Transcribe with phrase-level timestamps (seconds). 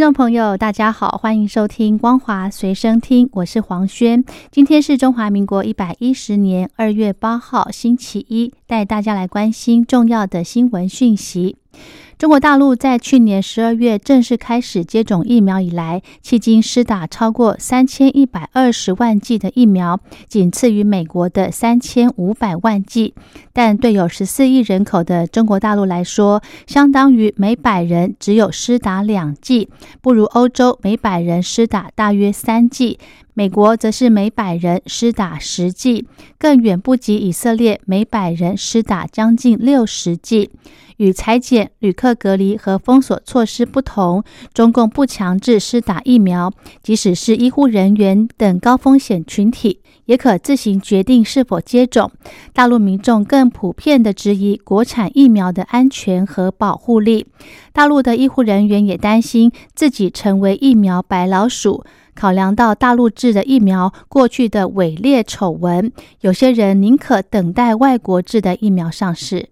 [0.00, 4.24] 听众朋友，大家好，欢迎收听光华随身听，我是黄轩。
[4.50, 11.58] 今天是中华民国一百一十年二月八号，星期一，带大家来关心重要的新闻讯息。
[12.18, 23.14] 中国大陆在去年十二月正式开始接种疫苗以来，迄今施打超过三千一百二十万剂的疫苗，仅次于美国的三千五百万剂。
[23.54, 29.70] 但对有十四亿人口的中国大陆来说，相当于每百人只有施打两剂，
[30.02, 32.98] 不如欧洲每百人施打大约三剂。
[33.32, 36.06] 美国则是每百人施打十剂，
[36.38, 40.50] 更远不及以色列每百人施打将近六十剂。
[41.00, 52.12] 与裁减、旅客隔离和封锁措施不同，中共不强制施打疫苗，即使是医护人员等高风险群体，也可自行决定是否接种。
[52.52, 57.26] 大陆民众更普遍的质疑国产疫苗的安全和保护力。
[57.72, 61.82] 大陆的医护人员也担心自己成为疫苗白老鼠。
[62.14, 65.90] 考量到大陆制的疫苗过去的伪劣丑闻，
[66.20, 69.48] 有些人宁可等待外国制的疫苗上市。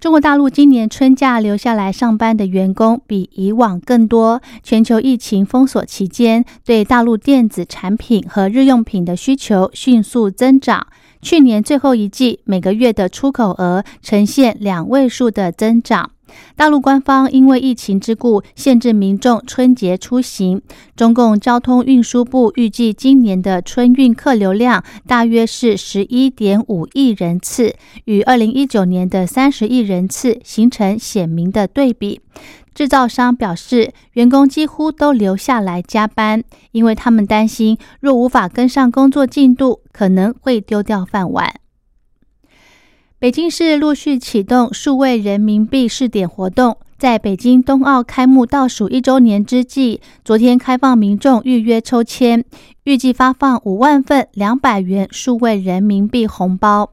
[0.00, 4.42] 中国大陆今年春假留下来上班的员工比以往更多。
[4.62, 10.86] 全球疫情封锁期间，对大陆电子产品和日用品的需求迅速增长。
[11.22, 16.10] 去年最后一季，每个月的出口额呈现两位数的增长。
[16.56, 20.62] 大陆官方因为疫情之故，限制民众春节出行。
[20.96, 27.74] 中共交通运输部预计，今年的春运客流量大约是十一点五亿人次，
[28.04, 32.20] 与二零一九年的三十亿人次形成鲜明的对比。
[32.74, 41.54] 制造商表示，员工几乎都留下来加班，因为他们担心，若无法跟上工作进度，可能会丢掉饭碗。
[43.20, 52.44] 北京市陆续启动数位人民币试点活动，在北京冬奥开幕倒数一周年之际，昨天开放民众预约抽签，
[52.82, 56.90] 预计发放五万份两百元数位人民币红包。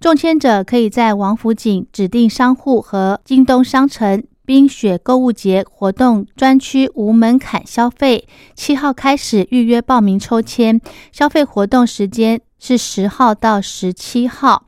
[0.00, 8.26] 中签者可以在王府井指定商户和京东商城冰雪购物节活动专区无门槛消费。
[8.54, 10.80] 七号开始预约报名抽签，
[11.12, 14.64] 消费活动时间是十号到十七号。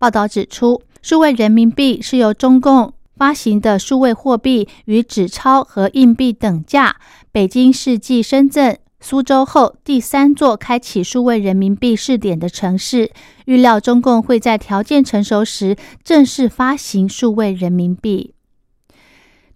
[0.00, 6.96] 报道指出，数位人民币是由中共发行的数位货币，与纸钞和硬币等价。
[7.30, 13.10] 北京是继深圳、苏州后第三座开启数位人民币试点的城市。
[13.44, 18.32] 预料中共会在条件成熟时正式发行数位人民币。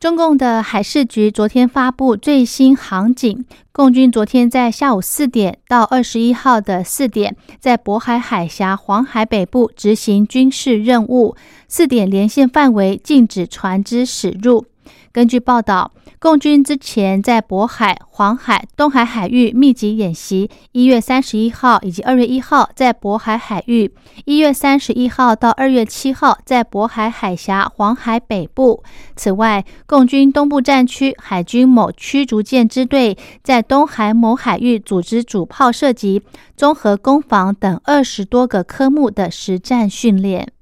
[0.04, 3.42] 中共的海事局昨天发布最新航警，
[3.72, 11.34] 共军昨天在下午四点到二十一号的四点，在渤海海峡、黄海北部执行军事任务。
[11.68, 14.66] 四点连线范围禁止船只驶入。
[15.14, 15.92] 根据报道。
[16.18, 23.92] 共军之前在渤海、黄海、东海海域密集演习，一月三十一号以及二月一号在渤海海域，
[24.24, 28.82] 一月三十一号到二月七号在渤海海峡、黄海北部。
[29.16, 36.22] 此外，共军东部战区海军某驱逐舰支队在东海某海域组织主炮射击、
[36.56, 40.53] 综合攻防等二十多个科目的实战训练。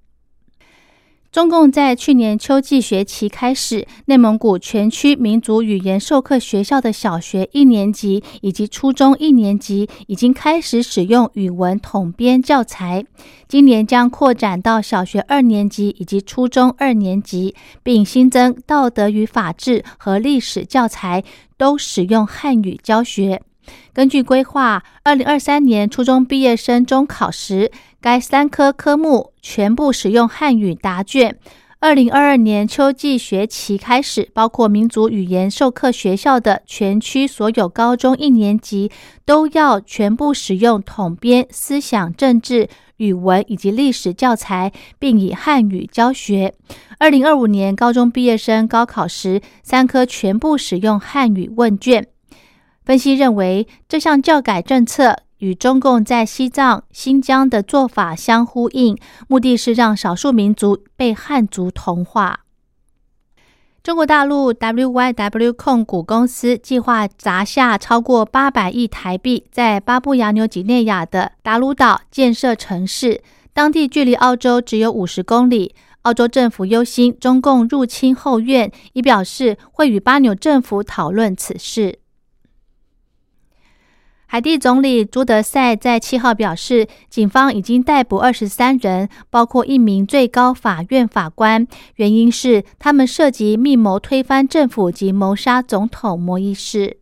[1.32, 13.02] 中共在去年秋季学期开始，内蒙古全区民族语言授课学校的小学一年级以及初中一年级已经开始使用语文统编教材。
[13.48, 21.24] 今年将扩展到小学二年级以及初中二年级，并新增道德与法治和历史教材，
[21.56, 23.40] 都使用汉语教学。
[23.92, 27.70] 根据规划，二零二三年初中毕业生中考时，
[28.00, 31.38] 该三科科目全部使用汉语答卷。
[31.80, 38.92] 二零二二年秋季学期开始，包括民族语言授课学校的全区所有高中一年级
[39.24, 44.70] 都要全部使用统编思想政治、语文以及历史教材，
[45.00, 46.54] 并以汉语教学。
[47.00, 52.06] 二零二五年高中毕业生高考时，三科全部使用汉语问卷。
[52.84, 58.96] 分析认为，这项教改政策与中共在西藏、新疆的做法相呼应，
[59.28, 62.40] 目的是让少数民族被汉族同化。
[63.82, 75.74] 中国大陆 WYW 控股公司计划砸下超过八百亿台币，在巴布亚纽几内亚的达鲁岛建设城市，当地距离澳洲只有五十公里。
[76.02, 82.00] 澳洲政府忧心中共入侵后院，已表示会与巴纽政府讨论此事。
[84.32, 96.96] 海地总理朱德赛在七号表示，警方已经逮捕二十三人，包括一名最高法院法官，原因是他们涉及密谋推翻政府及谋杀总统摩伊士。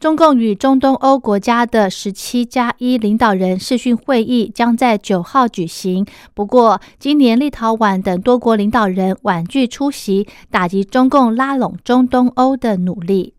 [0.00, 6.04] 中共与中东欧国家的十七加一领导人视讯会议将在九号举行，
[6.34, 13.34] 不过今年立陶宛等多国领导人婉拒出席，打击中共拉拢中东欧的努力。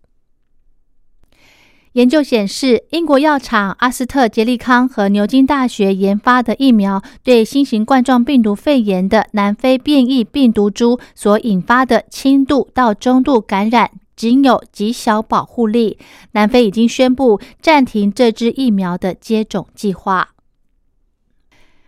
[1.94, 16.00] 研究显示，英国药厂阿斯特捷利康和牛津大学研发的疫苗，对新型冠状病毒肺炎的南非变异病毒株所引发的轻度到中度感染，仅有极小保护力。
[16.32, 20.30] 南非已经宣布暂停这支疫苗的接种计划。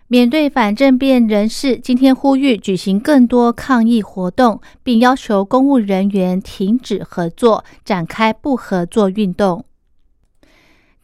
[0.07, 9.65] 面对反政变人士今天呼吁举行更多抗议活动，并要求公务人员停止合作，展开不合作运动。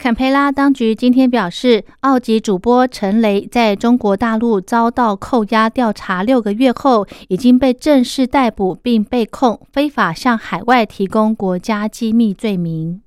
[0.01, 13.01] 坎培拉当局今天表示，澳籍主播陈雷在中国大陆遭到扣押调查六个月后，已经被正式逮捕，并被控非法向海外提供国家机密罪名。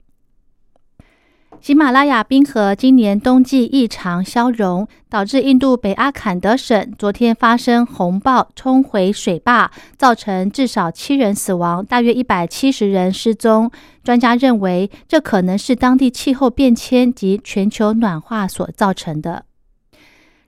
[1.65, 13.71] 喜马拉雅冰河今年冬季异常消融，导致印度北阿坎德省昨天发生洪暴冲毁水坝，造成至少七人死亡，大约一百七十人失踪。
[14.03, 19.47] 专家认为，这可能是当地气候变迁及全球暖化所造成的。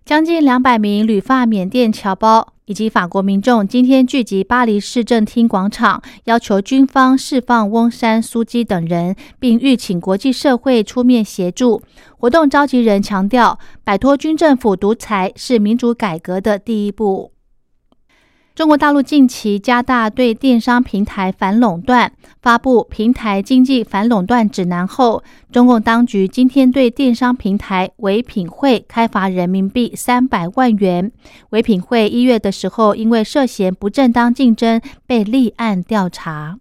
[0.05, 2.53] 将近两百名旅发缅甸侨胞。
[2.67, 11.81] 以及法国民众今天聚集巴黎市政厅广场，要求军方释放翁山苏基等人，并欲请国际社会出面协助。
[12.19, 17.36] 活动召集人强调，摆脱军政府独裁是民主改革的第一步。
[18.57, 22.11] 中国大陆近期加大对电商平台反垄断，
[22.41, 25.23] 发布平台经济反垄断指南后，
[25.53, 31.13] 中共当局今天对电商平台唯品会开罚人民币三百万元。
[31.51, 36.59] 唯品会一月的时候，因为涉嫌不正当竞争，被立案调查。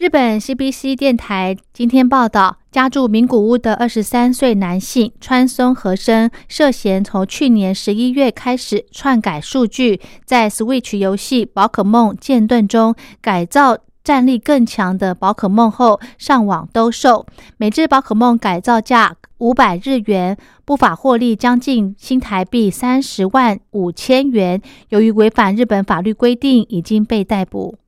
[0.00, 17.26] 日本 CBC 电台今天报道，家住名古屋的二十三岁男性川松和生涉嫌从去年十一月开始篡改数据，在 Switch 游戏宝可梦剑盾中改造战力更强的宝可梦后上网兜售，
[17.58, 24.62] 每只宝可梦改造价五百日元，不法获利将近新台币三十万五千元。
[24.88, 27.79] 由于违反日本法律规定，已经被逮捕。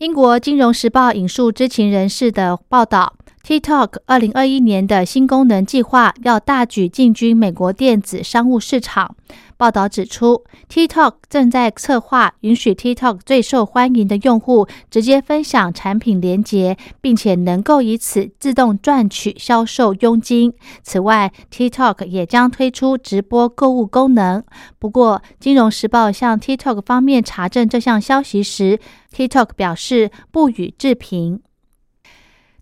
[0.00, 3.18] 英国金融时报引述知情人士的报道。
[3.46, 9.16] ，TikTok 二零二一年的新功能计划要大举进军美国电子商务市场。
[9.56, 20.54] 报道指出，TikTok 正在策划允许 TikTok 最受欢迎的用户直接分享产品链接，并且能够以此自动赚取销售佣金。
[20.82, 24.42] 此外，TikTok 也将推出直播购物功能。
[24.78, 28.80] 不过，《金融时报》向 TikTok 方面查证这项消息时
[29.14, 31.42] ，TikTok 表示不予置评。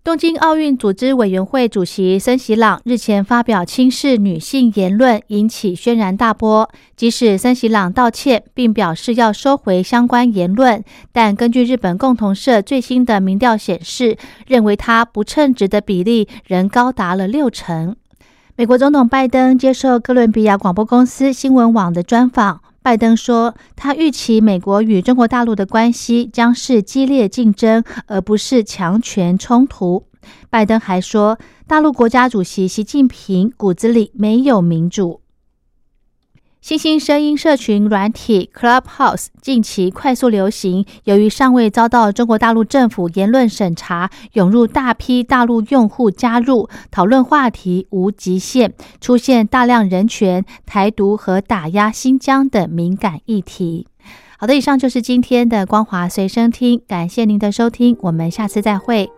[0.01, 6.69] 东京奥运组织委员会主席森喜朗日前发表轻视女性言论，引起轩然大波。
[6.95, 17.97] 即使森喜朗道歉，并表示要收回相关言论，但根据日本共同社最新的民调显示，认为他不称职的比例仍高达了六成。
[18.55, 22.61] 美国总统拜登接受哥伦比亚广播公司新闻网的专访。
[22.89, 30.07] 拜登说，他预期美国与中国大陆的关系将是激烈竞争，而不是强权冲突。
[30.49, 35.21] 拜登还说，大陆国家主席习近平骨子里没有民主。
[36.61, 53.87] 新兴声音社群软体 Clubhouse 近期快速流行，由于尚未遭到中国大陆政府言论审查，涌入大批大陆用户加入，讨论话题无极限，出现大量人权、台独和打压新疆等敏感议题。
[54.37, 59.09] 好的，以上就是今天的光华随身听，感谢您的收听，我们下次再会。